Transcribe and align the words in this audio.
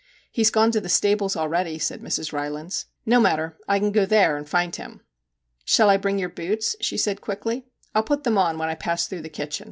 'He's 0.31 0.49
gone 0.49 0.71
to 0.71 0.81
the 0.81 0.89
stables 0.89 1.35
already,' 1.37 1.77
said 1.77 2.01
Mrs. 2.01 2.33
Rylands.' 2.33 2.87
No 3.05 3.19
matter 3.19 3.59
I 3.67 3.77
can 3.77 3.91
go 3.91 4.03
there 4.03 4.35
and 4.35 4.49
find 4.49 4.75
him.' 4.75 5.01
'Shall 5.63 5.91
I 5.91 5.97
bring 5.97 6.17
your 6.17 6.27
boots?' 6.29 6.75
she 6.81 6.97
said 6.97 7.21
quickly.' 7.21 7.67
I 7.93 7.99
'11 7.99 8.07
put 8.07 8.23
them 8.23 8.37
on 8.39 8.57
when 8.57 8.67
I 8.69 8.73
pass 8.73 9.05
through 9.07 9.21
the 9.21 9.29
kitchen. 9.29 9.59